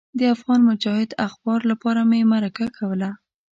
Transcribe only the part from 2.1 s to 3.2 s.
مرکه کوله.